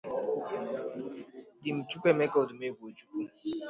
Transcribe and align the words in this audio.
Dim 1.61 1.77
Chukwuemeka 1.89 2.37
Ọdụmegwu 2.43 2.83
Ojukwu 2.89 3.19